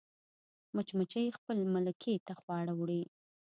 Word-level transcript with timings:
مچمچۍ 0.75 1.25
خپل 1.37 1.57
ملکې 1.73 2.13
ته 2.25 2.33
خواړه 2.39 2.73
وړي 2.79 3.01